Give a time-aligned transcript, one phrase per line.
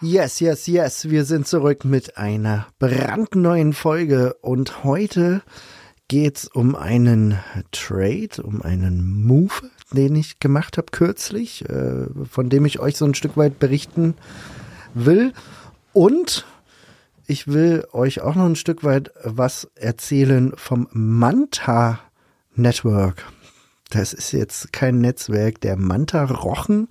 [0.00, 1.10] Yes, yes, yes.
[1.10, 5.42] Wir sind zurück mit einer brandneuen Folge und heute
[6.06, 7.40] geht's um einen
[7.72, 13.06] Trade, um einen Move, den ich gemacht habe kürzlich, äh, von dem ich euch so
[13.06, 14.14] ein Stück weit berichten
[14.94, 15.32] will.
[15.92, 16.46] Und
[17.26, 21.98] ich will euch auch noch ein Stück weit was erzählen vom Manta
[22.54, 23.24] Network.
[23.90, 26.86] Das ist jetzt kein Netzwerk der Manta-Rochen,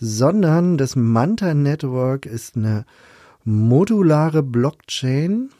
[0.00, 2.86] sondern das Manta Network ist eine
[3.44, 5.50] modulare Blockchain,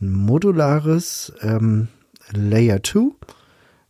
[0.00, 1.88] ein modulares ähm,
[2.32, 3.14] Layer 2,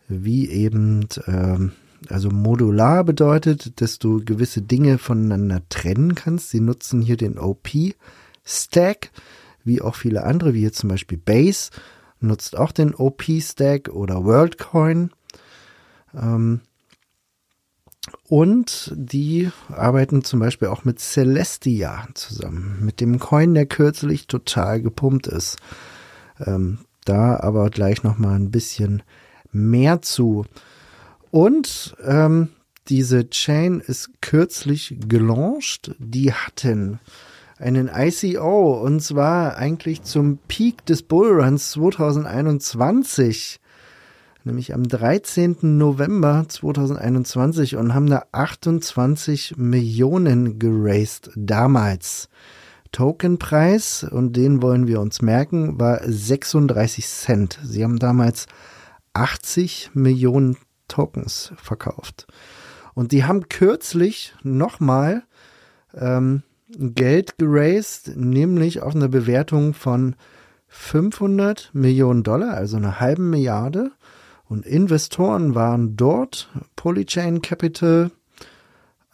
[0.08, 1.72] wie eben, ähm,
[2.08, 6.50] also modular bedeutet, dass du gewisse Dinge voneinander trennen kannst.
[6.50, 9.11] Sie nutzen hier den OP-Stack,
[9.64, 11.70] wie auch viele andere, wie jetzt zum Beispiel Base,
[12.20, 15.11] nutzt auch den OP-Stack oder WorldCoin.
[16.14, 16.61] Ähm,
[18.28, 24.80] und die arbeiten zum Beispiel auch mit Celestia zusammen, mit dem Coin, der kürzlich total
[24.80, 25.58] gepumpt ist.
[26.45, 29.02] Ähm, da aber gleich noch mal ein bisschen
[29.52, 30.47] mehr zu.
[31.30, 32.48] Und ähm,
[32.89, 35.95] diese Chain ist kürzlich gelauncht.
[35.98, 37.00] Die hatten
[37.58, 43.61] einen ICO und zwar eigentlich zum Peak des Bullruns 2021
[44.45, 45.56] nämlich am 13.
[45.78, 52.28] November 2021 und haben da 28 Millionen geraced damals.
[52.92, 57.59] Tokenpreis, und den wollen wir uns merken, war 36 Cent.
[57.64, 58.47] Sie haben damals
[59.14, 62.27] 80 Millionen Tokens verkauft.
[62.95, 65.24] Und die haben kürzlich nochmal
[65.95, 70.14] ähm, Geld geraced, nämlich auf eine Bewertung von
[70.68, 73.92] 500 Millionen Dollar, also eine halbe Milliarde.
[74.48, 78.10] Und Investoren waren dort Polychain Capital,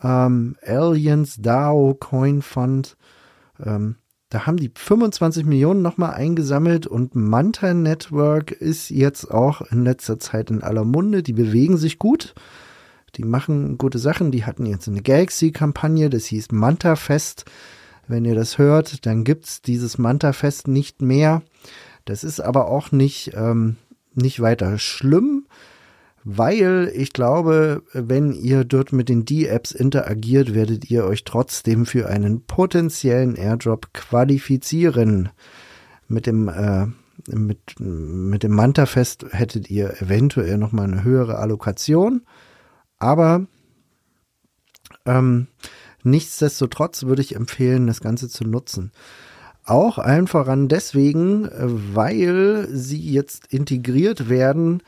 [0.02, 2.96] ähm, Aliens, DAO, Coin Fund.
[3.64, 3.96] Ähm,
[4.30, 10.20] da haben die 25 Millionen nochmal eingesammelt und Manta Network ist jetzt auch in letzter
[10.20, 11.22] Zeit in aller Munde.
[11.24, 12.34] Die bewegen sich gut.
[13.16, 14.30] Die machen gute Sachen.
[14.30, 17.44] Die hatten jetzt eine Galaxy-Kampagne, das hieß Manta Fest.
[18.06, 21.42] Wenn ihr das hört, dann gibt's dieses Manta Fest nicht mehr.
[22.04, 23.76] Das ist aber auch nicht, ähm,
[24.14, 25.46] nicht weiter schlimm,
[26.24, 32.08] weil ich glaube, wenn ihr dort mit den D-Apps interagiert, werdet ihr euch trotzdem für
[32.08, 35.30] einen potenziellen Airdrop qualifizieren.
[36.08, 36.88] Mit dem äh,
[37.26, 42.22] mit, mit dem Manta-Fest hättet ihr eventuell nochmal eine höhere Allokation,
[42.98, 43.46] aber
[45.06, 45.46] ähm,
[46.02, 48.92] nichtsdestotrotz würde ich empfehlen, das Ganze zu nutzen.
[49.64, 54.82] Auch allen voran deswegen, weil sie jetzt integriert werden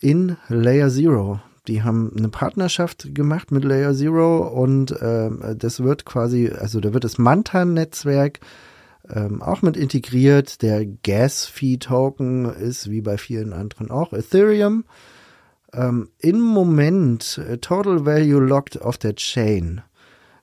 [0.00, 1.40] in Layer Zero.
[1.66, 6.94] Die haben eine Partnerschaft gemacht mit Layer Zero und äh, das wird quasi, also da
[6.94, 8.40] wird das Manta-Netzwerk
[9.10, 10.62] ähm, auch mit integriert.
[10.62, 14.84] Der Gas-Fee-Token ist wie bei vielen anderen auch Ethereum.
[15.72, 19.82] Ähm, Im Moment äh, Total Value Locked auf der Chain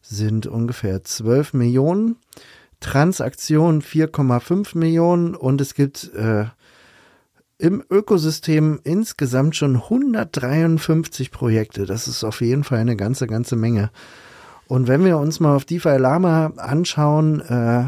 [0.01, 2.17] sind ungefähr 12 Millionen.
[2.85, 6.45] Transaktionen 4,5 Millionen und es gibt äh,
[7.57, 11.87] im Ökosystem insgesamt schon 153 Projekte.
[11.87, 13.89] Das ist auf jeden Fall eine ganze, ganze Menge.
[14.67, 17.85] Und wenn wir uns mal auf DeFi Lama anschauen, äh,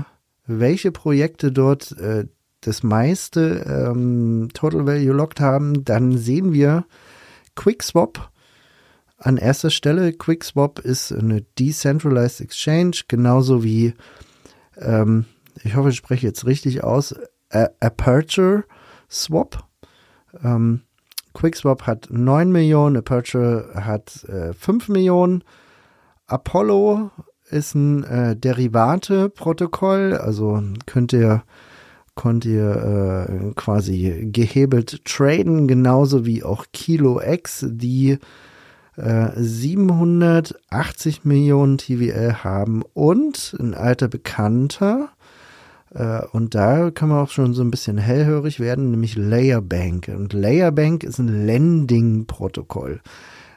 [0.47, 2.25] welche Projekte dort äh,
[2.61, 6.85] das meiste ähm, Total Value Locked haben, dann sehen wir
[7.53, 8.31] QuickSwap
[9.19, 10.11] an erster Stelle.
[10.11, 13.93] QuickSwap ist eine Decentralized Exchange, genauso wie,
[14.79, 15.25] ähm,
[15.63, 17.15] ich hoffe, ich spreche jetzt richtig aus,
[17.49, 18.63] Aperture
[19.09, 19.63] Swap.
[20.43, 20.81] Ähm,
[21.33, 25.43] QuickSwap hat 9 Millionen, Aperture hat äh, 5 Millionen.
[26.25, 27.11] Apollo
[27.49, 31.43] ist ein äh, Derivate-Protokoll, also könnt ihr,
[32.15, 38.17] könnt ihr äh, quasi gehebelt traden, genauso wie auch Kilo X, die
[38.97, 45.09] äh, 780 Millionen TVL haben und ein alter Bekannter,
[45.93, 50.09] äh, und da kann man auch schon so ein bisschen hellhörig werden, nämlich Layerbank.
[50.09, 53.01] Und Layerbank ist ein Lending-Protokoll.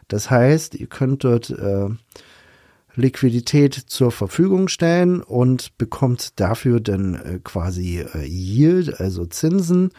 [0.09, 1.89] Das heißt, ihr könnt dort äh,
[2.97, 9.91] Liquidität zur Verfügung stellen und bekommt dafür dann äh, quasi äh, Yield, also Zinsen.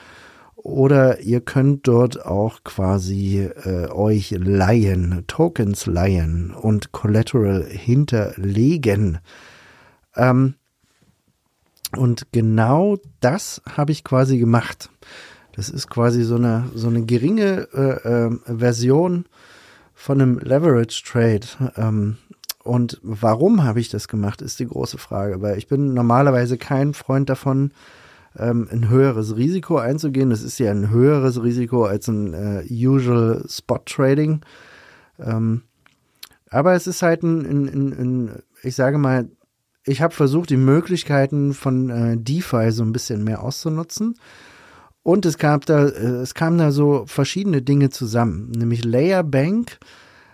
[0.63, 9.17] Oder ihr könnt dort auch quasi äh, euch leihen, Tokens leihen und Collateral hinterlegen.
[10.15, 10.53] Ähm,
[11.97, 14.91] und genau das habe ich quasi gemacht.
[15.53, 19.25] Das ist quasi so eine, so eine geringe äh, äh, Version
[19.95, 21.47] von einem Leverage Trade.
[21.75, 22.17] Ähm,
[22.63, 26.93] und warum habe ich das gemacht, ist die große Frage, weil ich bin normalerweise kein
[26.93, 27.71] Freund davon,
[28.37, 30.29] ähm, ein höheres Risiko einzugehen.
[30.29, 34.41] Das ist ja ein höheres Risiko als ein äh, Usual Spot Trading.
[35.19, 35.63] Ähm,
[36.49, 39.29] aber es ist halt ein, ein, ein, ein ich sage mal,
[39.85, 44.15] ich habe versucht, die Möglichkeiten von äh, DeFi so ein bisschen mehr auszunutzen.
[45.03, 48.51] Und es gab da, äh, es kamen da so verschiedene Dinge zusammen.
[48.51, 49.79] Nämlich Layer Bank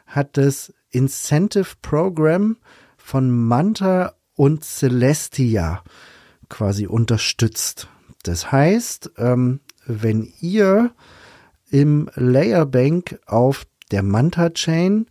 [0.06, 2.58] hat das Incentive Program
[2.98, 5.84] von Manta und Celestia
[6.50, 7.88] quasi unterstützt.
[8.24, 10.92] Das heißt, ähm, wenn ihr
[11.70, 15.08] im Layer Bank auf der Manta Chain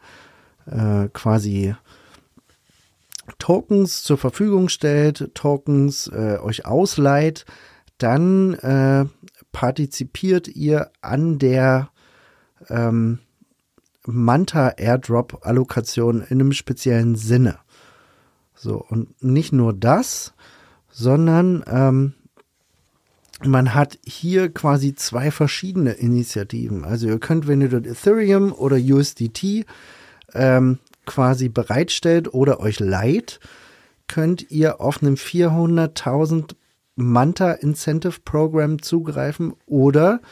[0.66, 1.74] äh, quasi
[3.38, 7.44] Tokens zur Verfügung stellt, Tokens äh, euch ausleiht,
[7.98, 9.06] dann äh,
[9.52, 11.90] partizipiert ihr an der
[12.68, 13.20] ähm,
[14.04, 17.58] Manta Airdrop Allokation in einem speziellen Sinne.
[18.54, 20.34] So, und nicht nur das,
[20.98, 22.14] sondern ähm,
[23.44, 26.86] man hat hier quasi zwei verschiedene Initiativen.
[26.86, 29.66] Also ihr könnt, wenn ihr dort Ethereum oder USDT
[30.32, 33.40] ähm, quasi bereitstellt oder euch leiht,
[34.08, 36.54] könnt ihr auf einem 400.000
[36.94, 40.22] Manta Incentive Program zugreifen oder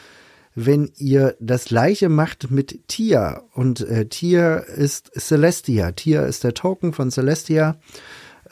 [0.55, 6.55] wenn ihr das gleiche macht mit TIA und äh, TIA ist Celestia, TIA ist der
[6.55, 7.77] Token von Celestia,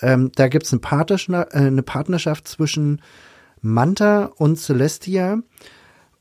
[0.01, 3.01] ähm, da gibt es eine, Partnerschaft, äh, eine Partnerschaft zwischen
[3.61, 5.39] Manta und Celestia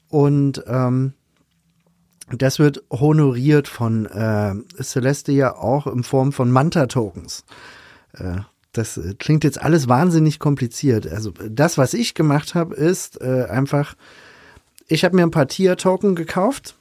[0.08, 1.14] und ähm,
[2.30, 7.44] das wird honoriert von äh, Celestia auch in Form von Manta-Tokens.
[8.14, 8.38] Äh,
[8.72, 11.06] das klingt jetzt alles wahnsinnig kompliziert.
[11.06, 13.96] Also das, was ich gemacht habe, ist äh, einfach
[14.92, 16.76] ich habe mir ein paar TIA-Token gekauft,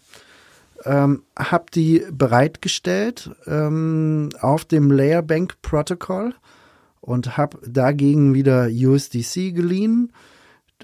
[0.83, 6.33] ähm, habe die bereitgestellt ähm, auf dem Layer Bank Protocol
[7.01, 10.11] und habe dagegen wieder USDC geliehen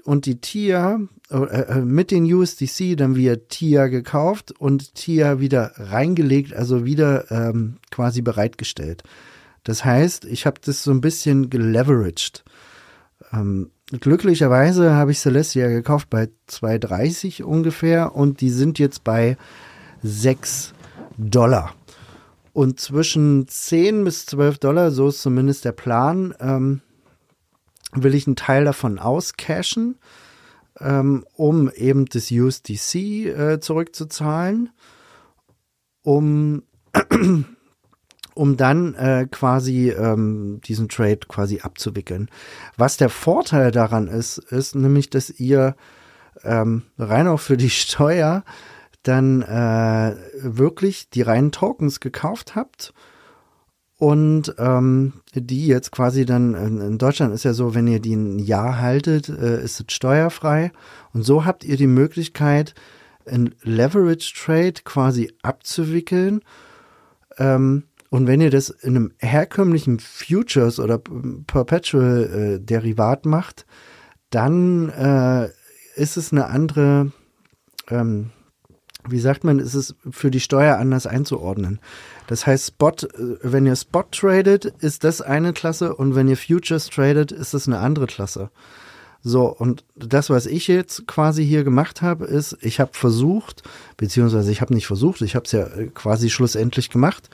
[0.04, 1.00] und die TIA
[1.30, 7.30] äh, äh mit den USDC dann wieder TIA gekauft und TIA wieder reingelegt, also wieder
[7.30, 9.02] ähm, quasi bereitgestellt.
[9.64, 12.44] Das heißt, ich habe das so ein bisschen geleveraged.
[13.32, 19.36] Ähm, glücklicherweise habe ich Celestia gekauft bei 2,30 ungefähr und die sind jetzt bei
[20.02, 20.72] 6
[21.16, 21.74] Dollar.
[22.58, 26.80] Und zwischen 10 bis 12 Dollar, so ist zumindest der Plan, ähm,
[27.92, 29.96] will ich einen Teil davon auscashen,
[30.80, 32.94] ähm, um eben das USDC
[33.26, 34.70] äh, zurückzuzahlen,
[36.02, 36.64] um
[38.34, 42.28] um dann äh, quasi ähm, diesen Trade quasi abzuwickeln.
[42.76, 45.76] Was der Vorteil daran ist, ist nämlich, dass ihr
[46.42, 48.42] ähm, rein auch für die Steuer
[49.08, 52.92] dann äh, wirklich die reinen Tokens gekauft habt
[53.98, 58.38] und ähm, die jetzt quasi dann in, Deutschland ist ja so, wenn ihr die ein
[58.38, 60.70] Jahr haltet, äh, ist es steuerfrei.
[61.12, 62.74] Und so habt ihr die Möglichkeit,
[63.26, 66.42] ein Leverage Trade quasi abzuwickeln.
[67.38, 73.66] Ähm, und wenn ihr das in einem herkömmlichen Futures oder Perpetual äh, Derivat macht,
[74.30, 75.48] dann äh,
[75.96, 77.10] ist es eine andere,
[77.90, 78.30] ähm,
[79.10, 81.80] wie sagt man, ist es für die Steuer anders einzuordnen.
[82.26, 86.36] Das heißt, Spot, äh, wenn ihr Spot tradet, ist das eine Klasse und wenn ihr
[86.36, 88.50] Futures tradet, ist das eine andere Klasse.
[89.20, 93.62] So, und das, was ich jetzt quasi hier gemacht habe, ist, ich habe versucht,
[93.96, 97.28] beziehungsweise ich habe nicht versucht, ich habe es ja äh, quasi schlussendlich gemacht,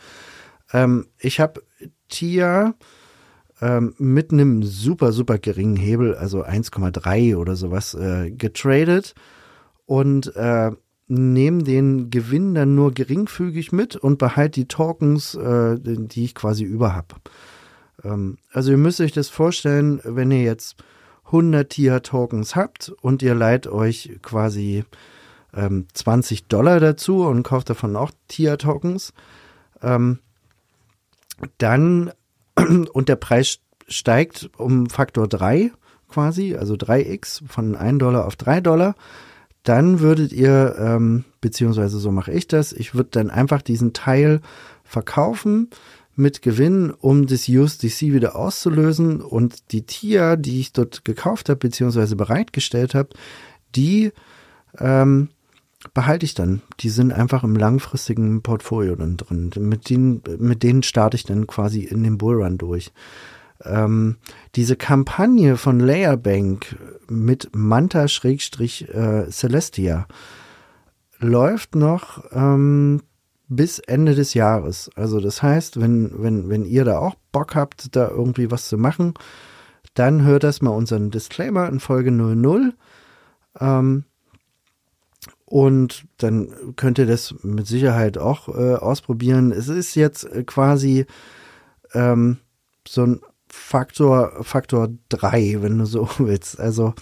[0.73, 1.63] ähm, ich habe
[2.09, 2.75] Tia
[3.61, 9.15] ähm, mit einem super, super geringen Hebel, also 1,3 oder sowas, äh, getradet
[9.87, 10.73] und äh,
[11.07, 16.65] nehme den Gewinn dann nur geringfügig mit und behalte die Tokens, äh, die ich quasi
[16.65, 17.17] über habe.
[18.03, 20.77] Ähm, also ihr müsst euch das vorstellen, wenn ihr jetzt
[21.27, 24.85] 100 TIA-Tokens habt und ihr leiht euch quasi
[25.55, 29.13] ähm, 20 Dollar dazu und kauft davon auch TIA-Tokens,
[29.83, 30.21] ähm,
[31.59, 32.13] dann
[32.93, 33.59] und der Preis
[33.89, 35.73] steigt um Faktor 3
[36.09, 38.95] quasi, also 3x von 1 Dollar auf 3 Dollar,
[39.65, 44.41] dann würdet ihr, ähm, beziehungsweise so mache ich das, ich würde dann einfach diesen Teil
[44.85, 45.71] verkaufen
[46.17, 49.21] mit Gewinn, um das USDC wieder auszulösen.
[49.21, 53.09] Und die Tier, die ich dort gekauft habe, beziehungsweise bereitgestellt habe,
[53.75, 54.13] die
[54.79, 55.31] ähm,
[55.93, 56.63] behalte ich dann.
[56.81, 59.51] Die sind einfach im langfristigen Portfolio dann drin.
[59.59, 62.93] Mit denen, mit denen starte ich dann quasi in den Bullrun durch.
[63.63, 64.17] Ähm,
[64.57, 66.77] diese Kampagne von Layerbank
[67.09, 70.05] mit Manta-Celestia äh,
[71.25, 73.03] läuft noch ähm,
[73.49, 74.91] bis Ende des Jahres.
[74.97, 78.79] Also das heißt, wenn, wenn, wenn ihr da auch Bock habt, da irgendwie was zu
[78.79, 79.15] machen,
[79.95, 82.75] dann hört das mal unseren Disclaimer in Folge 00.
[83.61, 84.05] Ähm,
[85.47, 89.53] und dann könnt ihr das mit Sicherheit auch äh, ausprobieren.
[89.53, 91.07] Es ist jetzt quasi
[91.93, 92.39] ähm,
[92.89, 93.21] so ein
[93.55, 96.59] Faktor, Faktor 3, wenn du so willst.
[96.59, 96.95] Also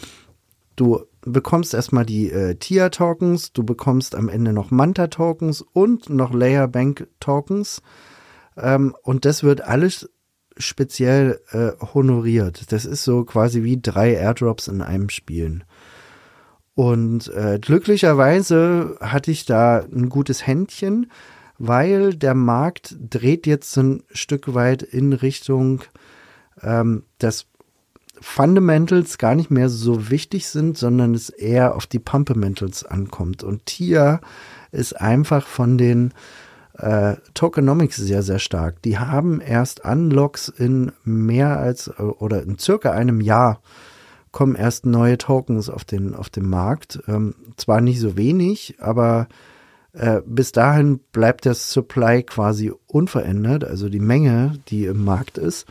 [0.77, 7.83] du bekommst erstmal die äh, TIA-Tokens, du bekommst am Ende noch Manta-Tokens und noch Layer-Bank-Tokens.
[8.57, 10.11] Ähm, und das wird alles
[10.59, 12.71] speziell äh, honoriert.
[12.71, 15.65] Das ist so quasi wie drei Airdrops in einem Spielen.
[16.75, 21.11] Und äh, glücklicherweise hatte ich da ein gutes Händchen,
[21.59, 25.83] weil der Markt dreht jetzt ein Stück weit in Richtung,
[26.63, 27.47] ähm, dass
[28.21, 33.43] Fundamentals gar nicht mehr so wichtig sind, sondern es eher auf die Pumpementals ankommt.
[33.43, 34.21] Und TIA
[34.71, 36.13] ist einfach von den
[36.79, 38.81] äh, Tokenomics sehr, sehr stark.
[38.83, 43.61] Die haben erst Unlocks in mehr als oder in circa einem Jahr
[44.31, 47.03] kommen erst neue Tokens auf den, auf den Markt.
[47.07, 49.29] Ähm, zwar nicht so wenig, aber
[49.93, 55.67] äh, bis dahin bleibt der Supply quasi unverändert, also die Menge, die im Markt ist.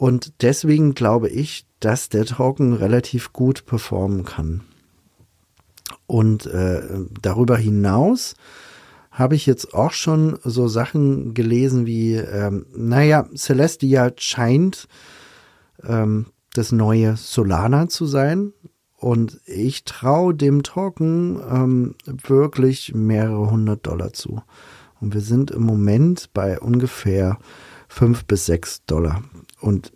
[0.00, 4.62] Und deswegen glaube ich, dass der Token relativ gut performen kann.
[6.06, 6.80] Und äh,
[7.20, 8.34] darüber hinaus
[9.10, 14.88] habe ich jetzt auch schon so Sachen gelesen wie, ähm, naja, Celestia scheint
[15.84, 18.54] ähm, das neue Solana zu sein.
[18.96, 24.40] Und ich traue dem Token ähm, wirklich mehrere hundert Dollar zu.
[24.98, 27.38] Und wir sind im Moment bei ungefähr
[27.86, 29.22] fünf bis sechs Dollar.
[29.60, 29.92] Und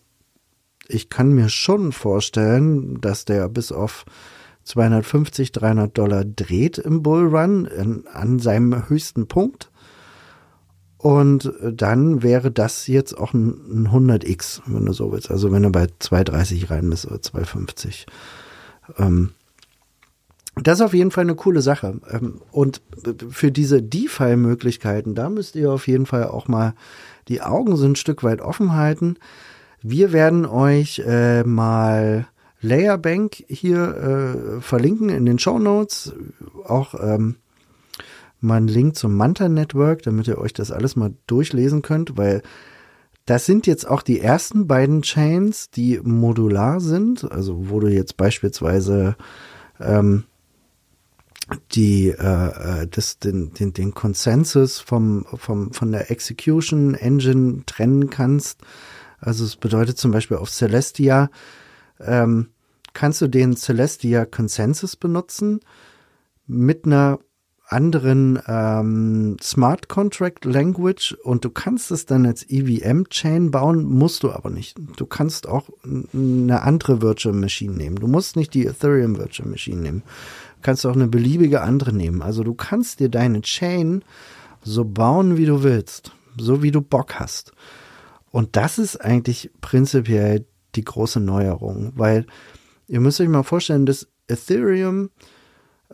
[0.89, 4.05] ich kann mir schon vorstellen, dass der bis auf
[4.65, 9.71] 250, 300 Dollar dreht im Bullrun in, an seinem höchsten Punkt.
[10.99, 15.31] Und dann wäre das jetzt auch ein, ein 100x, wenn du so willst.
[15.31, 18.07] Also wenn du bei 230 rein bist oder 250.
[18.97, 19.33] Ähm,
[20.57, 22.01] das ist auf jeden Fall eine coole Sache.
[22.11, 22.81] Ähm, und
[23.29, 26.75] für diese DeFi-Möglichkeiten, da müsst ihr auf jeden Fall auch mal
[27.29, 29.19] die Augen so ein Stück weit offen halten.
[29.87, 32.27] Wir werden euch äh, mal
[32.63, 36.15] Layerbank hier äh, verlinken in den Show Notes.
[36.65, 37.37] Auch ähm,
[38.41, 42.41] mal einen Link zum Manta Network, damit ihr euch das alles mal durchlesen könnt, weil
[43.27, 48.17] das sind jetzt auch die ersten beiden Chains, die modular sind, also wo du jetzt
[48.17, 49.17] beispielsweise
[49.81, 50.25] ähm,
[51.73, 58.09] die äh, äh das, den, den, den Consensus vom, vom, von der Execution Engine trennen
[58.09, 58.63] kannst.
[59.25, 61.31] Also es bedeutet zum Beispiel auf Celestia
[62.01, 62.49] ähm,
[62.93, 65.61] kannst du den Celestia Consensus benutzen
[66.47, 67.19] mit einer
[67.67, 74.31] anderen ähm, Smart Contract Language und du kannst es dann als EVM-Chain bauen, musst du
[74.31, 74.77] aber nicht.
[74.97, 77.97] Du kannst auch eine andere Virtual Machine nehmen.
[77.97, 80.03] Du musst nicht die Ethereum Virtual Machine nehmen.
[80.57, 82.21] Du kannst auch eine beliebige andere nehmen.
[82.21, 84.05] Also du kannst dir deine Chain
[84.63, 87.53] so bauen, wie du willst, so wie du Bock hast.
[88.35, 92.27] Und das ist eigentlich prinzipiell die große Neuerung, weil
[92.89, 95.11] ihr müsst euch mal vorstellen, dass Ethereum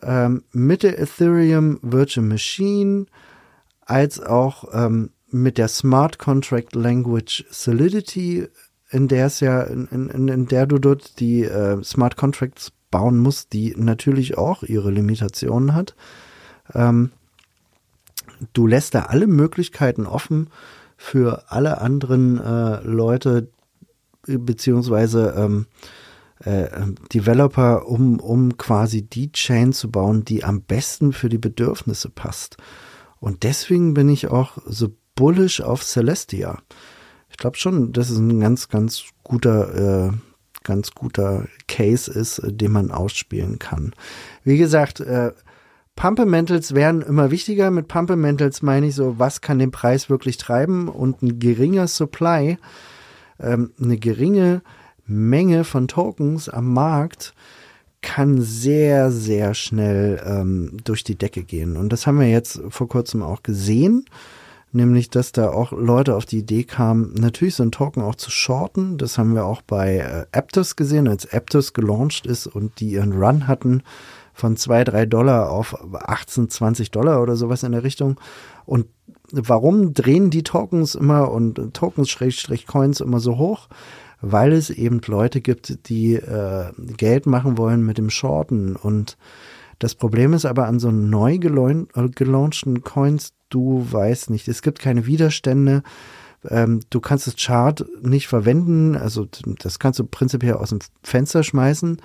[0.01, 3.05] ähm, mit der Ethereum Virtual Machine
[3.81, 8.47] als auch ähm, mit der Smart Contract Language Solidity,
[8.89, 13.19] in der es ja, in, in, in der du dort die äh, Smart Contracts bauen
[13.19, 15.95] musst, die natürlich auch ihre Limitationen hat.
[16.73, 17.11] Ähm,
[18.53, 20.49] du lässt da alle Möglichkeiten offen
[21.01, 23.49] für alle anderen äh, Leute,
[24.27, 25.65] beziehungsweise ähm,
[26.45, 26.67] äh,
[27.11, 32.57] Developer, um, um quasi die Chain zu bauen, die am besten für die Bedürfnisse passt.
[33.19, 36.59] Und deswegen bin ich auch so bullish auf Celestia.
[37.31, 40.11] Ich glaube schon, dass es ein ganz, ganz guter, äh,
[40.63, 43.93] ganz guter Case ist, äh, den man ausspielen kann.
[44.43, 45.31] Wie gesagt, äh,
[46.01, 47.69] Pumpementals werden immer wichtiger.
[47.69, 52.57] Mit Pumpementals meine ich so, was kann den Preis wirklich treiben und ein geringer Supply,
[53.39, 54.63] ähm, eine geringe
[55.05, 57.35] Menge von Tokens am Markt
[58.01, 61.77] kann sehr, sehr schnell ähm, durch die Decke gehen.
[61.77, 64.05] Und das haben wir jetzt vor kurzem auch gesehen.
[64.71, 68.31] nämlich dass da auch Leute auf die Idee kamen, natürlich so ein Token auch zu
[68.31, 68.97] shorten.
[68.97, 73.13] Das haben wir auch bei äh, Aptos gesehen, als Aptos gelauncht ist und die ihren
[73.13, 73.83] Run hatten
[74.33, 78.19] von zwei, drei Dollar auf 18, 20 Dollar oder sowas in der Richtung.
[78.65, 78.87] Und
[79.31, 83.67] warum drehen die Tokens immer und Tokens-Coins immer so hoch?
[84.21, 88.75] Weil es eben Leute gibt, die äh, Geld machen wollen mit dem Shorten.
[88.75, 89.17] Und
[89.79, 95.07] das Problem ist aber an so neu gelaunchten Coins, du weißt nicht, es gibt keine
[95.07, 95.81] Widerstände.
[96.47, 99.27] Ähm, du kannst das Chart nicht verwenden, also
[99.59, 101.97] das kannst du prinzipiell aus dem Fenster schmeißen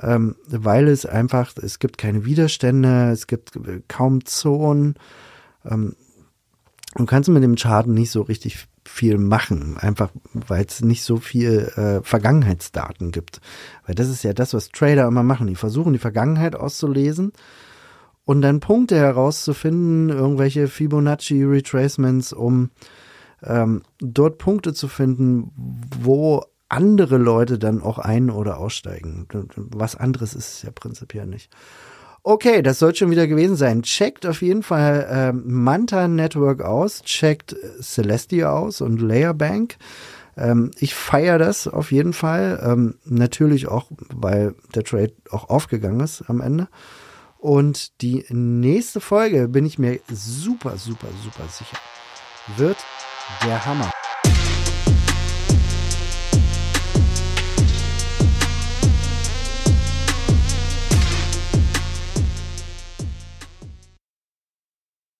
[0.00, 3.58] ähm, weil es einfach, es gibt keine Widerstände, es gibt
[3.88, 4.94] kaum Zonen.
[5.64, 5.96] Ähm,
[6.94, 11.18] du kannst mit dem Schaden nicht so richtig viel machen, einfach weil es nicht so
[11.18, 13.40] viel äh, Vergangenheitsdaten gibt.
[13.86, 15.46] Weil das ist ja das, was Trader immer machen.
[15.46, 17.32] Die versuchen die Vergangenheit auszulesen
[18.24, 22.70] und dann Punkte herauszufinden, irgendwelche Fibonacci Retracements, um
[23.42, 25.52] ähm, dort Punkte zu finden,
[26.00, 29.26] wo andere Leute dann auch ein- oder aussteigen.
[29.56, 31.50] Was anderes ist es ja prinzipiell nicht.
[32.24, 33.82] Okay, das soll schon wieder gewesen sein.
[33.82, 39.76] Checkt auf jeden Fall äh, Manta Network aus, checkt Celestia aus und Layerbank.
[40.36, 42.62] Ähm, ich feiere das auf jeden Fall.
[42.64, 46.68] Ähm, natürlich auch, weil der Trade auch aufgegangen ist am Ende.
[47.38, 51.76] Und die nächste Folge, bin ich mir super, super, super sicher,
[52.56, 52.78] wird
[53.44, 53.90] der Hammer.